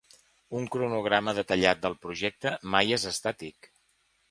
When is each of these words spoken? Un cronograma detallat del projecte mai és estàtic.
Un 0.59 0.63
cronograma 0.75 1.35
detallat 1.41 1.85
del 1.85 1.97
projecte 2.07 2.55
mai 2.77 2.99
és 2.99 3.09
estàtic. 3.15 3.73